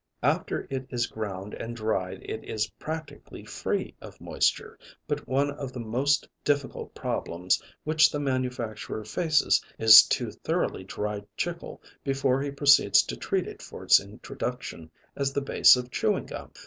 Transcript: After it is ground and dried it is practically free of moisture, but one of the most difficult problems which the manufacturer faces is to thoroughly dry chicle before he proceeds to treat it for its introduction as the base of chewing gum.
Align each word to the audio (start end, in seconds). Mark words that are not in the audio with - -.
After 0.23 0.65
it 0.71 0.87
is 0.89 1.05
ground 1.05 1.53
and 1.53 1.75
dried 1.75 2.23
it 2.23 2.43
is 2.43 2.71
practically 2.79 3.45
free 3.45 3.93
of 4.01 4.19
moisture, 4.19 4.79
but 5.07 5.27
one 5.27 5.51
of 5.51 5.71
the 5.73 5.79
most 5.79 6.27
difficult 6.43 6.95
problems 6.95 7.61
which 7.83 8.09
the 8.09 8.19
manufacturer 8.19 9.05
faces 9.05 9.61
is 9.77 10.01
to 10.07 10.31
thoroughly 10.31 10.85
dry 10.85 11.21
chicle 11.37 11.83
before 12.03 12.41
he 12.41 12.49
proceeds 12.49 13.03
to 13.03 13.15
treat 13.15 13.45
it 13.45 13.61
for 13.61 13.83
its 13.83 13.99
introduction 13.99 14.89
as 15.15 15.33
the 15.33 15.41
base 15.41 15.75
of 15.75 15.91
chewing 15.91 16.25
gum. 16.25 16.51